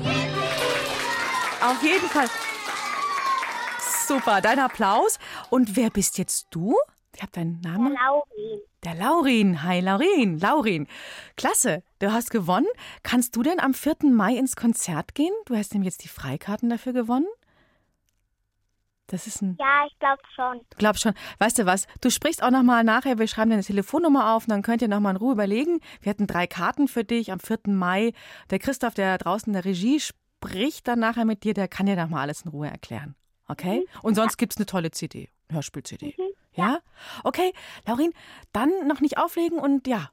[1.62, 2.28] Auf jeden Fall.
[4.08, 5.18] Super, dein Applaus.
[5.50, 6.76] Und wer bist jetzt du?
[7.16, 7.94] Ich habe deinen Namen.
[7.94, 8.62] Laurin.
[8.84, 9.64] Der Laurin.
[9.64, 10.40] Hi, Laurin.
[10.40, 10.88] Laurin.
[11.36, 11.84] Klasse.
[12.00, 12.68] Du hast gewonnen.
[13.04, 13.98] Kannst du denn am 4.
[14.10, 15.34] Mai ins Konzert gehen?
[15.46, 17.28] Du hast nämlich jetzt die Freikarten dafür gewonnen.
[19.08, 19.58] Das ist ein.
[19.60, 20.60] Ja, ich glaube schon.
[20.70, 21.14] Du glaubst schon.
[21.40, 21.88] Weißt du was?
[22.00, 23.18] Du sprichst auch nochmal nachher.
[23.20, 25.82] Wir schreiben deine Telefonnummer auf und dann könnt ihr nochmal in Ruhe überlegen.
[26.02, 27.60] Wir hatten drei Karten für dich am 4.
[27.68, 28.14] Mai.
[28.50, 31.54] Der Christoph, der draußen in der Regie spricht dann nachher mit dir.
[31.54, 33.16] Der kann dir nochmal alles in Ruhe erklären.
[33.48, 33.86] Okay?
[34.04, 35.30] Und sonst gibt's eine tolle CD.
[35.52, 36.16] Hörspiel-CD.
[36.54, 36.80] Ja?
[37.24, 37.52] Okay,
[37.88, 38.14] Laurin,
[38.54, 40.12] dann noch nicht auflegen und ja,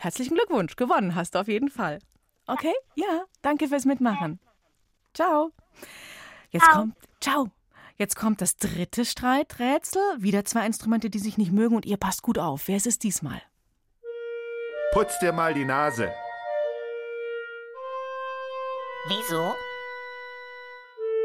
[0.00, 0.76] herzlichen Glückwunsch.
[0.76, 1.98] Gewonnen hast du auf jeden Fall.
[2.46, 2.74] Okay?
[2.94, 4.38] Ja, danke fürs Mitmachen.
[5.14, 5.52] Ciao.
[6.50, 6.74] Jetzt Ciao.
[6.74, 6.96] kommt.
[7.20, 7.50] Ciao.
[7.96, 10.02] Jetzt kommt das dritte Streiträtsel.
[10.18, 12.66] Wieder zwei Instrumente, die sich nicht mögen und ihr passt gut auf.
[12.66, 13.40] Wer ist es diesmal?
[14.92, 16.12] Putz dir mal die Nase.
[19.08, 19.54] Wieso?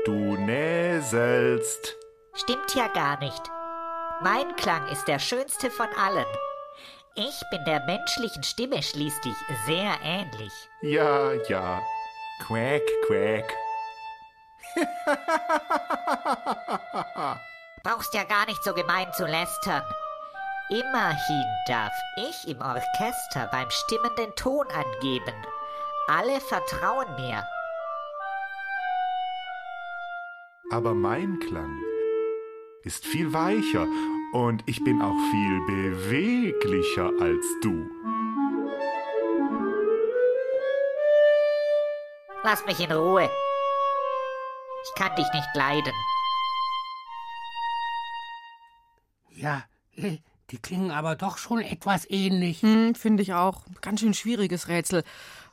[0.06, 1.98] Du näselst.
[2.34, 3.42] Stimmt ja gar nicht.
[4.22, 6.26] Mein Klang ist der schönste von allen.
[7.16, 10.54] Ich bin der menschlichen Stimme schließlich sehr ähnlich.
[10.82, 11.82] Ja, ja.
[12.46, 13.54] Quack, quack.
[17.84, 19.84] Brauchst ja gar nicht so gemein zu lästern.
[20.70, 25.34] Immerhin darf ich im Orchester beim Stimmen den Ton angeben.
[26.08, 27.44] Alle vertrauen mir.
[30.72, 31.76] Aber mein Klang
[32.84, 33.88] ist viel weicher
[34.32, 37.90] und ich bin auch viel beweglicher als du.
[42.44, 43.30] Lass mich in Ruhe.
[44.84, 45.94] Ich kann dich nicht leiden.
[49.36, 49.64] Ja,
[49.96, 50.18] äh,
[50.52, 52.62] die klingen aber doch schon etwas ähnlich.
[52.62, 53.64] Hm, Finde ich auch.
[53.82, 55.04] Ganz schön schwieriges Rätsel.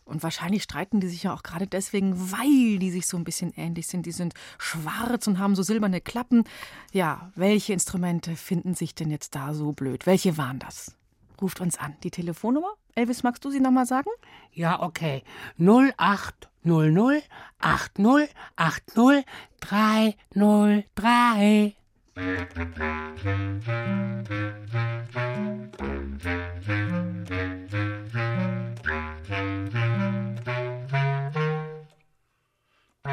[0.07, 3.53] Und wahrscheinlich streiten die sich ja auch gerade deswegen, weil die sich so ein bisschen
[3.57, 4.07] ähnlich sind.
[4.07, 6.45] Die sind schwarz und haben so silberne Klappen.
[6.93, 10.07] Ja, welche Instrumente finden sich denn jetzt da so blöd?
[10.07, 10.95] Welche waren das?
[11.43, 11.97] Ruft uns an.
[12.05, 12.73] Die Telefonnummer?
[12.95, 14.09] Elvis, magst du sie nochmal sagen?
[14.53, 15.25] Ja, okay.
[15.59, 17.25] 0800
[17.59, 19.27] 80 80
[19.61, 21.75] 303.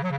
[0.04, 0.10] So,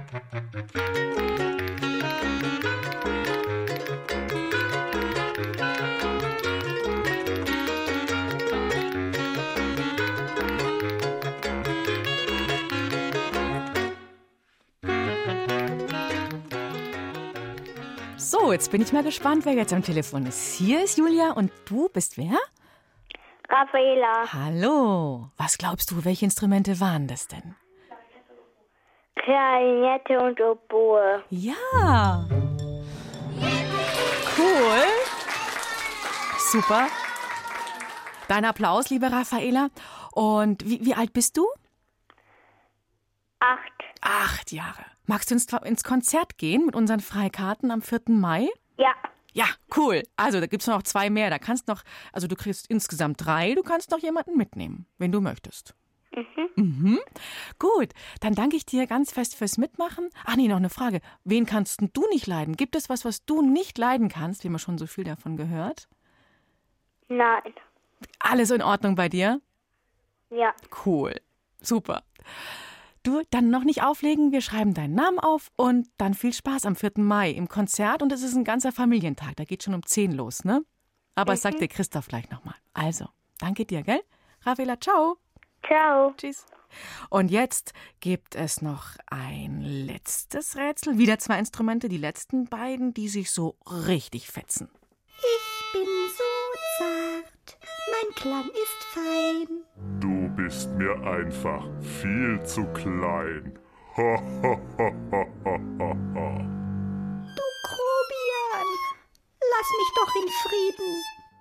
[18.53, 20.55] jetzt bin ich mal gespannt, wer jetzt am Telefon ist.
[20.55, 22.39] Hier ist Julia und du bist wer?
[23.51, 25.29] Raffaela, Hallo.
[25.37, 27.55] Was glaubst du, welche Instrumente waren das denn?
[29.17, 31.23] Klarinette und Oboe.
[31.31, 32.27] Ja.
[34.37, 34.83] Cool.
[36.39, 36.89] Super.
[38.29, 39.69] Dein Applaus, liebe Raffaela.
[40.13, 41.47] Und wie, wie alt bist du?
[43.41, 43.73] Acht.
[44.01, 44.85] Acht Jahre.
[45.07, 48.01] Magst du ins, ins Konzert gehen mit unseren Freikarten am 4.
[48.09, 48.49] Mai?
[48.79, 48.95] Ja.
[49.33, 49.47] Ja,
[49.77, 50.03] cool.
[50.17, 51.29] Also, da gibt's noch zwei mehr.
[51.29, 53.55] Da kannst noch, also du kriegst insgesamt drei.
[53.55, 55.75] Du kannst noch jemanden mitnehmen, wenn du möchtest.
[56.15, 56.49] Mhm.
[56.57, 56.99] Mhm.
[57.59, 60.11] Gut, dann danke ich dir ganz fest fürs Mitmachen.
[60.25, 61.01] Ach nee, noch eine Frage.
[61.25, 62.57] Wen kannst du nicht leiden?
[62.57, 64.45] Gibt es was, was du nicht leiden kannst?
[64.45, 65.89] Wir haben ja schon so viel davon gehört.
[67.09, 67.55] Nein.
[68.19, 69.41] Alles in Ordnung bei dir?
[70.31, 70.55] Ja.
[70.85, 71.15] Cool.
[71.61, 72.03] Super.
[73.03, 74.33] Du, dann noch nicht auflegen.
[74.33, 76.93] Wir schreiben deinen Namen auf und dann viel Spaß am 4.
[76.97, 78.03] Mai im Konzert.
[78.03, 79.37] Und es ist ein ganzer Familientag.
[79.37, 80.65] Da geht schon um 10 los, ne?
[81.15, 82.57] Aber das sagt dir Christoph gleich nochmal.
[82.73, 83.07] Also,
[83.39, 84.01] danke dir, gell?
[84.41, 85.19] Ravela, ciao.
[85.67, 86.13] Ciao.
[86.17, 86.47] Tschüss.
[87.11, 90.99] Und jetzt gibt es noch ein letztes Rätsel.
[90.99, 94.69] Wieder zwei Instrumente, die letzten beiden, die sich so richtig fetzen.
[95.19, 96.25] Ich bin so
[96.79, 97.59] zart,
[97.91, 99.65] mein Klang ist fein.
[100.01, 101.65] Du bist mir einfach
[102.03, 103.59] viel zu klein.
[103.97, 104.03] Du
[107.63, 108.69] Grobian,
[109.41, 110.93] lass mich doch in Frieden.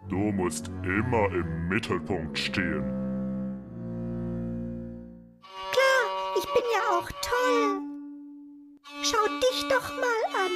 [0.10, 3.03] Du musst immer im Mittelpunkt stehen.
[6.44, 7.82] Ich bin ja auch toll.
[9.02, 10.52] Schau dich doch mal an.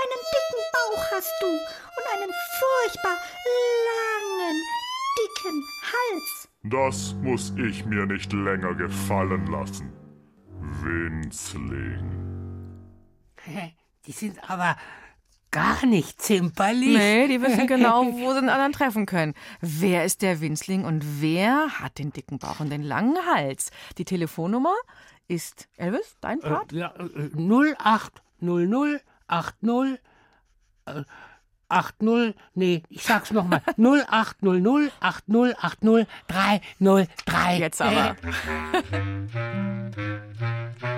[0.00, 3.18] Einen dicken Bauch hast du und einen furchtbar
[3.88, 4.56] langen,
[5.18, 5.58] dicken
[5.92, 6.48] Hals.
[6.64, 9.92] Das muss ich mir nicht länger gefallen lassen.
[10.82, 12.10] Winzling.
[14.06, 14.76] Die sind aber
[15.52, 16.96] gar nicht zimperlich.
[16.96, 19.34] Nee, die wissen genau, wo sie den anderen treffen können.
[19.60, 23.70] Wer ist der Winzling und wer hat den dicken Bauch und den langen Hals?
[23.98, 24.74] Die Telefonnummer
[25.28, 26.72] ist, Elvis, dein Part?
[26.72, 30.00] Äh, ja, äh, 0800 80
[30.86, 31.04] äh,
[31.68, 33.62] 80, nee, ich sag's nochmal.
[33.78, 37.58] 0800 80 80 303.
[37.58, 38.16] Jetzt aber.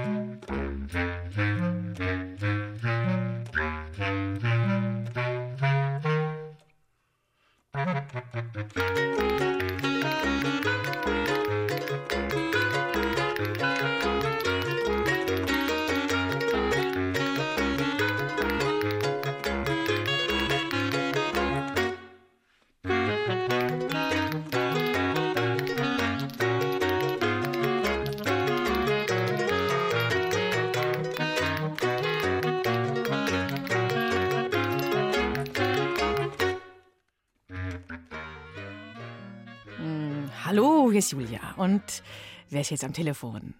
[40.94, 41.54] Hier ist Julia.
[41.56, 42.04] Und
[42.50, 43.54] wer ist jetzt am Telefon?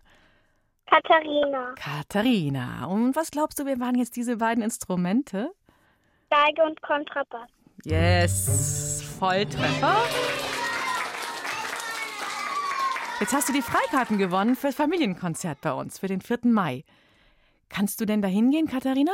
[0.87, 1.75] Katharina.
[1.75, 2.87] Katharina.
[2.87, 5.53] Und was glaubst du, wir waren jetzt diese beiden Instrumente?
[6.31, 7.51] Geige und Kontrabass.
[7.85, 9.97] Yes, Volltreffer.
[13.19, 16.39] Jetzt hast du die Freikarten gewonnen fürs Familienkonzert bei uns, für den 4.
[16.45, 16.85] Mai.
[17.69, 19.13] Kannst du denn da hingehen, Katharina?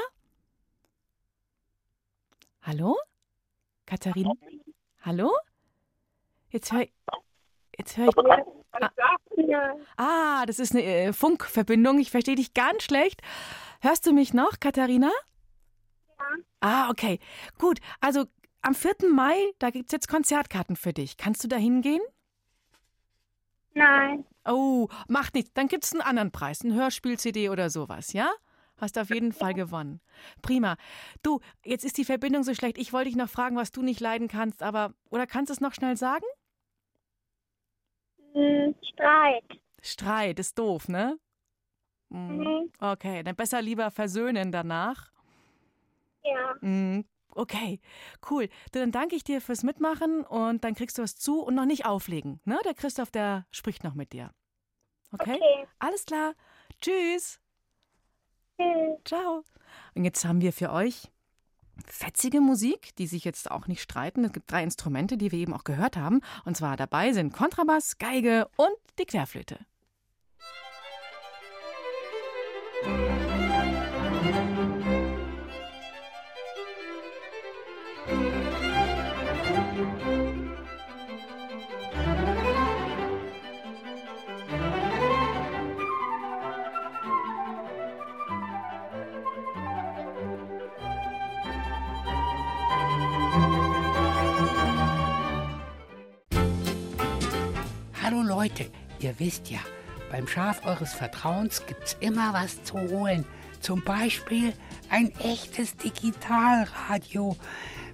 [2.60, 2.98] Hallo?
[3.86, 4.32] Katharina?
[5.00, 5.32] Hallo?
[6.50, 6.84] Jetzt hör,
[7.80, 8.16] jetzt hör ich.
[8.72, 11.98] Ah, ah, das ist eine äh, Funkverbindung.
[11.98, 13.20] Ich verstehe dich ganz schlecht.
[13.80, 15.10] Hörst du mich noch, Katharina?
[16.18, 16.24] Ja.
[16.60, 17.18] Ah, okay.
[17.58, 17.80] Gut.
[18.00, 18.26] Also
[18.62, 19.10] am 4.
[19.12, 21.16] Mai, da gibt es jetzt Konzertkarten für dich.
[21.16, 22.02] Kannst du da hingehen?
[23.74, 24.24] Nein.
[24.44, 25.52] Oh, macht nichts.
[25.54, 28.30] Dann gibt es einen anderen Preis, ein Hörspiel-CD oder sowas, ja?
[28.76, 30.00] Hast auf jeden Fall gewonnen.
[30.42, 30.76] Prima.
[31.22, 32.78] Du, jetzt ist die Verbindung so schlecht.
[32.78, 34.94] Ich wollte dich noch fragen, was du nicht leiden kannst, aber.
[35.10, 36.24] Oder kannst du es noch schnell sagen?
[38.34, 39.44] Hm, Streit.
[39.82, 41.18] Streit ist doof, ne?
[42.10, 42.38] Hm.
[42.38, 42.72] Mhm.
[42.80, 45.10] Okay, dann besser lieber versöhnen danach.
[46.22, 46.54] Ja.
[46.60, 47.04] Hm,
[47.34, 47.80] Okay,
[48.30, 48.48] cool.
[48.72, 51.86] Dann danke ich dir fürs Mitmachen und dann kriegst du was zu und noch nicht
[51.86, 52.40] auflegen.
[52.44, 52.58] Ne?
[52.64, 54.32] Der Christoph, der spricht noch mit dir.
[55.12, 55.36] Okay?
[55.36, 55.66] Okay.
[55.78, 56.34] Alles klar.
[56.80, 57.40] Tschüss.
[58.58, 58.98] Tschüss.
[59.04, 59.44] Ciao.
[59.94, 61.10] Und jetzt haben wir für euch
[61.86, 64.24] fetzige Musik, die sich jetzt auch nicht streiten.
[64.24, 66.20] Es gibt drei Instrumente, die wir eben auch gehört haben.
[66.44, 69.58] Und zwar dabei sind Kontrabass, Geige und die Querflöte.
[99.01, 99.61] Ihr wisst ja,
[100.11, 103.24] beim Schaf eures Vertrauens gibt's immer was zu holen.
[103.61, 104.53] Zum Beispiel
[104.88, 107.36] ein echtes Digitalradio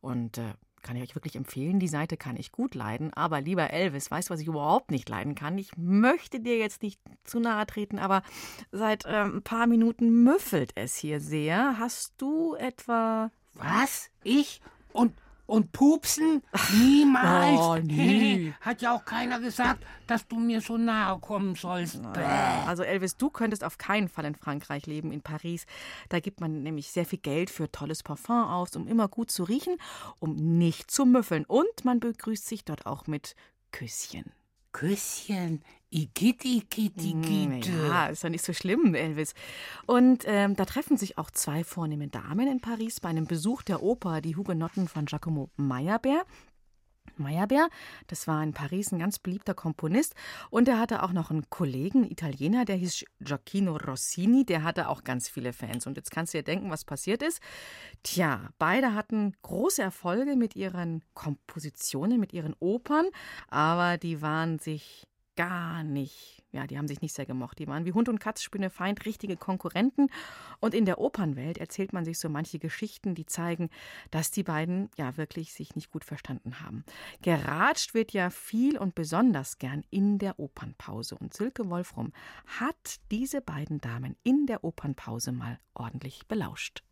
[0.00, 0.54] Und äh,
[0.84, 1.80] kann ich euch wirklich empfehlen.
[1.80, 3.12] Die Seite kann ich gut leiden.
[3.14, 5.58] Aber lieber Elvis, weißt du, was ich überhaupt nicht leiden kann?
[5.58, 8.22] Ich möchte dir jetzt nicht zu nahe treten, aber
[8.70, 11.78] seit äh, ein paar Minuten müffelt es hier sehr.
[11.78, 13.32] Hast du etwa.
[13.54, 14.10] Was?
[14.22, 14.60] Ich?
[14.92, 15.12] Und,
[15.46, 16.42] und pupsen?
[16.72, 17.60] Niemals.
[17.60, 18.54] Oh, nie.
[18.60, 22.00] Hat ja auch keiner gesagt, dass du mir so nahe kommen sollst.
[22.12, 22.24] Bäh.
[22.66, 25.66] Also Elvis, du könntest auf keinen Fall in Frankreich leben, in Paris.
[26.08, 29.44] Da gibt man nämlich sehr viel Geld für tolles Parfum aus, um immer gut zu
[29.44, 29.76] riechen,
[30.18, 31.44] um nicht zu müffeln.
[31.44, 33.34] Und man begrüßt sich dort auch mit
[33.70, 34.32] Küsschen.
[34.72, 35.62] Küsschen.
[35.94, 37.66] Igitt, igitt, igitt.
[37.68, 39.32] Ja, ist ja nicht so schlimm, Elvis.
[39.86, 43.80] Und ähm, da treffen sich auch zwei vornehme Damen in Paris bei einem Besuch der
[43.80, 46.24] Oper Die Hugenotten von Giacomo Meyerbeer.
[47.16, 47.68] Meyerbeer,
[48.08, 50.16] das war in Paris ein ganz beliebter Komponist
[50.50, 55.04] und er hatte auch noch einen Kollegen, Italiener, der hieß Gioacchino Rossini, der hatte auch
[55.04, 55.86] ganz viele Fans.
[55.86, 57.40] Und jetzt kannst du dir denken, was passiert ist.
[58.02, 63.06] Tja, beide hatten große Erfolge mit ihren Kompositionen, mit ihren Opern,
[63.48, 67.58] aber die waren sich gar nicht, ja, die haben sich nicht sehr gemocht.
[67.58, 70.08] Die waren wie Hund und Katz, Spinne, Feind, richtige Konkurrenten.
[70.60, 73.70] Und in der Opernwelt erzählt man sich so manche Geschichten, die zeigen,
[74.10, 76.84] dass die beiden ja wirklich sich nicht gut verstanden haben.
[77.22, 81.16] Geratscht wird ja viel und besonders gern in der Opernpause.
[81.16, 82.12] Und Silke Wolfrum
[82.46, 86.82] hat diese beiden Damen in der Opernpause mal ordentlich belauscht.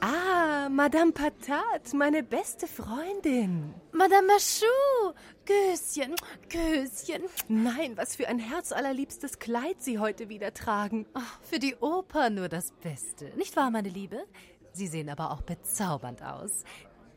[0.00, 3.74] Ah, Madame Patat, meine beste Freundin.
[3.92, 5.14] Madame Machou,
[5.46, 6.14] Göschen,
[6.48, 7.22] Göschen.
[7.48, 11.06] Nein, was für ein herzallerliebstes Kleid Sie heute wieder tragen.
[11.14, 13.32] Oh, für die Oper nur das Beste.
[13.36, 14.24] Nicht wahr, meine Liebe?
[14.72, 16.64] Sie sehen aber auch bezaubernd aus.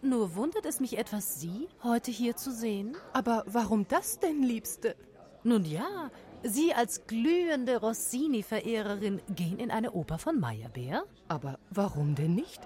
[0.01, 2.95] Nur wundert es mich etwas, Sie heute hier zu sehen.
[3.13, 4.95] Aber warum das denn, Liebste?
[5.43, 6.11] Nun ja,
[6.43, 11.03] Sie als glühende Rossini-Verehrerin gehen in eine Oper von Meyerbeer?
[11.27, 12.61] Aber warum denn nicht?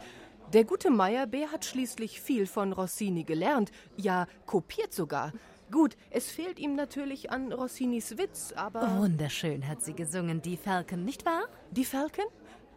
[0.53, 5.31] Der gute Meyerbeer hat schließlich viel von Rossini gelernt, ja kopiert sogar.
[5.71, 8.97] Gut, es fehlt ihm natürlich an Rossinis Witz, aber.
[8.99, 11.43] Wunderschön hat sie gesungen, die Falken, nicht wahr?
[11.71, 12.25] Die Falken?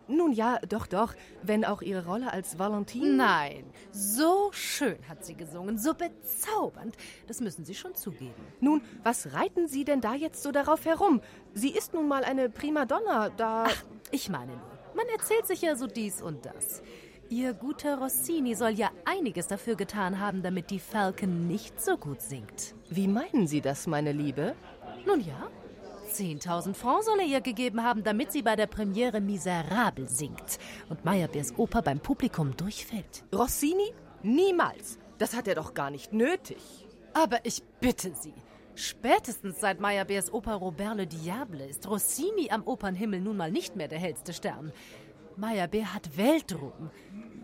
[0.06, 3.14] Nun ja, doch, doch, wenn auch ihre Rolle als Valentine.
[3.14, 6.96] Nein, so schön hat sie gesungen, so bezaubernd.
[7.26, 8.34] Das müssen Sie schon zugeben.
[8.60, 11.20] Nun, was reiten Sie denn da jetzt so darauf herum?
[11.54, 13.64] Sie ist nun mal eine Primadonna, da.
[13.66, 16.82] Ach, ich meine nur, man erzählt sich ja so dies und das.
[17.30, 22.20] Ihr guter Rossini soll ja einiges dafür getan haben, damit die Falken nicht so gut
[22.20, 22.74] singt.
[22.90, 24.54] Wie meinen Sie das, meine Liebe?
[25.06, 25.50] Nun ja,
[26.14, 30.58] 10.000 Francs soll er ihr gegeben haben, damit sie bei der Premiere miserabel singt
[30.88, 33.24] und Meyerbeers Oper beim Publikum durchfällt.
[33.34, 33.92] Rossini?
[34.22, 34.98] Niemals.
[35.18, 36.86] Das hat er doch gar nicht nötig.
[37.12, 38.34] Aber ich bitte Sie.
[38.76, 43.86] Spätestens seit Meyerbeers Oper Robert le Diable ist Rossini am Opernhimmel nun mal nicht mehr
[43.86, 44.72] der hellste Stern.
[45.36, 46.90] Meyerbeer hat Weltruhm.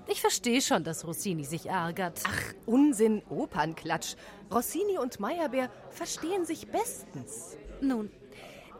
[0.08, 2.20] Ich verstehe schon, dass Rossini sich ärgert.
[2.24, 4.16] Ach, Unsinn, Opernklatsch.
[4.52, 7.56] Rossini und Meyerbeer verstehen sich bestens.
[7.80, 8.10] Nun,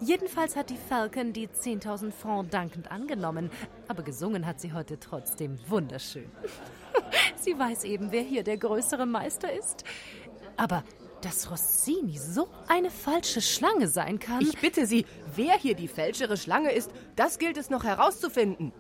[0.01, 3.51] jedenfalls hat die Falcon die 10.000 Francs dankend angenommen,
[3.89, 6.31] aber gesungen hat sie heute trotzdem wunderschön.
[7.37, 9.85] sie weiß eben, wer hier der größere Meister ist.
[10.57, 10.85] Aber
[11.23, 14.41] dass Rossini so eine falsche Schlange sein kann.
[14.41, 15.05] Ich bitte Sie,
[15.37, 18.73] wer hier die fälschere Schlange ist, das gilt es noch herauszufinden.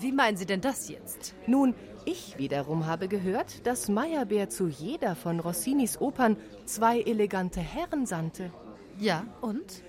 [0.00, 1.34] Wie meinen Sie denn das jetzt?
[1.46, 6.36] Nun, ich wiederum habe gehört, dass Meyerbeer zu jeder von Rossinis Opern
[6.66, 8.52] zwei elegante Herren sandte.
[8.98, 9.82] Ja, und?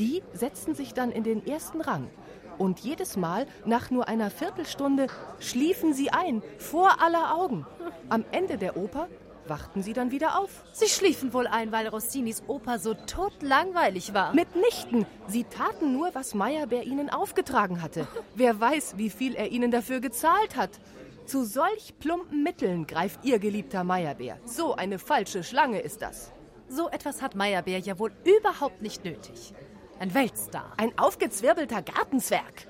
[0.00, 2.08] Die setzten sich dann in den ersten Rang.
[2.56, 5.08] Und jedes Mal, nach nur einer Viertelstunde,
[5.40, 7.66] schliefen sie ein, vor aller Augen.
[8.08, 9.08] Am Ende der Oper
[9.46, 10.64] wachten sie dann wieder auf.
[10.72, 14.32] Sie schliefen wohl ein, weil Rossinis Oper so totlangweilig war.
[14.32, 15.04] Mitnichten.
[15.26, 18.06] Sie taten nur, was Meyerbeer ihnen aufgetragen hatte.
[18.34, 20.80] Wer weiß, wie viel er ihnen dafür gezahlt hat.
[21.26, 24.38] Zu solch plumpen Mitteln greift ihr geliebter Meyerbeer.
[24.46, 26.32] So eine falsche Schlange ist das.
[26.68, 29.52] So etwas hat Meyerbeer ja wohl überhaupt nicht nötig.
[30.00, 30.72] Ein Weltstar.
[30.78, 32.66] Ein aufgezwirbelter Gartenzwerg.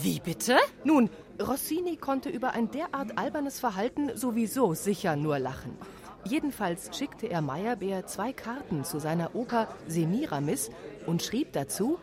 [0.00, 0.56] Wie bitte?
[0.82, 5.76] Nun, Rossini konnte über ein derart albernes Verhalten sowieso sicher nur lachen.
[6.24, 10.70] Jedenfalls schickte er Meyerbeer zwei Karten zu seiner Oper Semiramis
[11.04, 11.98] und schrieb dazu,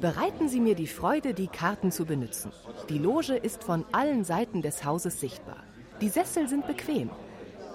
[0.00, 2.50] bereiten Sie mir die Freude, die Karten zu benutzen.
[2.88, 5.62] Die Loge ist von allen Seiten des Hauses sichtbar.
[6.00, 7.10] Die Sessel sind bequem.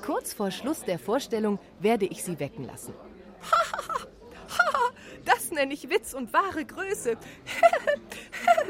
[0.06, 2.94] Kurz vor Schluss der Vorstellung werde ich Sie wecken lassen.
[5.62, 7.18] Nenne ich Witz und wahre Größe.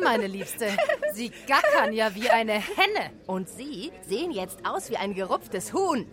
[0.03, 0.67] Meine Liebste,
[1.13, 3.13] Sie gackern ja wie eine Henne.
[3.27, 6.05] Und Sie sehen jetzt aus wie ein gerupftes Huhn.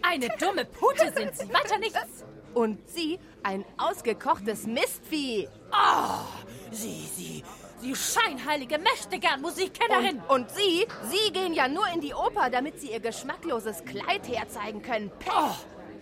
[0.00, 2.24] Eine dumme Pute sind Sie, weiter nichts.
[2.54, 5.50] Und Sie ein ausgekochtes Mistvieh.
[5.70, 6.22] Oh,
[6.70, 7.44] Sie, Sie,
[7.78, 10.22] Sie scheinheilige Mächtegern Musikkennerin.
[10.28, 14.26] Und, und Sie, Sie gehen ja nur in die Oper, damit Sie Ihr geschmackloses Kleid
[14.26, 15.10] herzeigen können.
[15.18, 15.30] Pech.
[15.36, 15.54] Oh,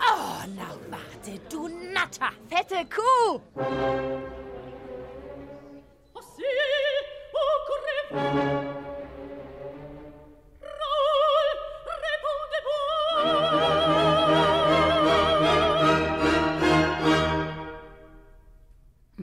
[0.02, 2.30] oh, na warte, du Natter.
[2.48, 3.40] Fette Kuh.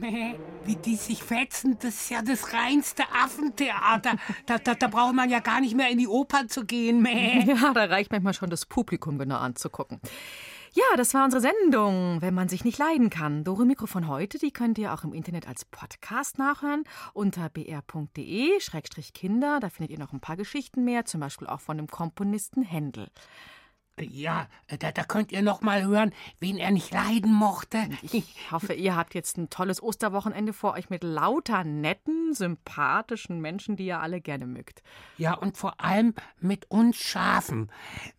[0.00, 4.16] Mäh, Wie die sich fetzen, das ist ja das reinste Affentheater.
[4.46, 7.02] Da, da, da braucht man ja gar nicht mehr in die Oper zu gehen.
[7.02, 7.44] Mäh.
[7.44, 10.00] Ja, da reicht manchmal schon das Publikum genau anzugucken.
[10.72, 13.42] Ja, das war unsere Sendung, wenn man sich nicht leiden kann.
[13.42, 17.98] Dore Mikro von heute, die könnt ihr auch im Internet als Podcast nachhören unter br.de-kinder.
[19.58, 23.08] Da findet ihr noch ein paar Geschichten mehr, zum Beispiel auch von dem Komponisten Händel.
[24.04, 24.48] Ja,
[24.78, 27.78] da, da könnt ihr noch mal hören, wen er nicht leiden mochte.
[28.02, 33.76] Ich hoffe, ihr habt jetzt ein tolles Osterwochenende vor euch mit lauter netten, sympathischen Menschen,
[33.76, 34.82] die ihr alle gerne mögt.
[35.18, 37.70] Ja, und vor allem mit uns Schafen.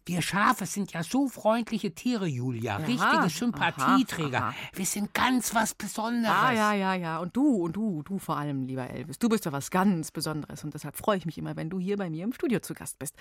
[0.05, 2.79] Wir Schafe sind ja so freundliche Tiere, Julia.
[2.79, 4.37] Ja, Richtige Sympathieträger.
[4.37, 4.55] aha, aha.
[4.73, 6.35] Wir sind ganz was Besonderes.
[6.35, 7.17] Ah, ja, ja, ja.
[7.19, 9.19] Und du, und du, du vor allem, lieber Elvis.
[9.19, 11.97] Du bist ja was ganz Besonderes und deshalb freue ich mich immer, wenn du hier
[11.97, 13.15] bei mir im Studio zu Gast bist.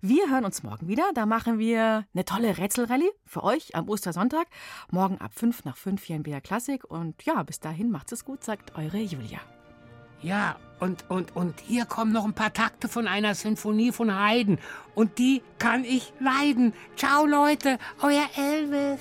[0.00, 1.04] Wir hören uns morgen wieder.
[1.14, 4.46] Da machen wir eine tolle Rätselrallye für euch am Ostersonntag.
[4.90, 6.84] Morgen ab 5 nach 5 hier in BR Klassik.
[6.84, 9.40] Und ja, bis dahin macht's es gut, sagt eure Julia.
[10.22, 14.58] Ja, und, und, und hier kommen noch ein paar Takte von einer Sinfonie von Haydn.
[14.94, 16.74] Und die kann ich leiden.
[16.96, 19.00] Ciao, Leute, euer Elvis.